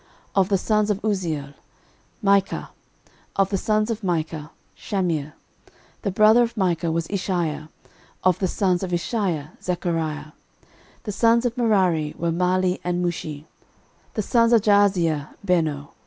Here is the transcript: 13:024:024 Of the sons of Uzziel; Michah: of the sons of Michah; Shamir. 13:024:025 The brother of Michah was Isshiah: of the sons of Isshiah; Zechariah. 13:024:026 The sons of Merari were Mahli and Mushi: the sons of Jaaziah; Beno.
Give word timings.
13:024:024 0.35 0.41
Of 0.41 0.49
the 0.49 0.57
sons 0.57 0.89
of 0.89 1.01
Uzziel; 1.03 1.53
Michah: 2.23 2.69
of 3.35 3.49
the 3.51 3.57
sons 3.59 3.91
of 3.91 4.01
Michah; 4.01 4.49
Shamir. 4.75 5.33
13:024:025 6.01 6.01
The 6.01 6.11
brother 6.11 6.41
of 6.41 6.55
Michah 6.55 6.91
was 6.91 7.07
Isshiah: 7.09 7.69
of 8.23 8.39
the 8.39 8.47
sons 8.47 8.81
of 8.81 8.89
Isshiah; 8.89 9.61
Zechariah. 9.61 10.23
13:024:026 11.03 11.03
The 11.03 11.11
sons 11.11 11.45
of 11.45 11.55
Merari 11.55 12.15
were 12.17 12.31
Mahli 12.31 12.79
and 12.83 13.05
Mushi: 13.05 13.45
the 14.15 14.23
sons 14.23 14.53
of 14.53 14.61
Jaaziah; 14.61 15.35
Beno. 15.45 15.89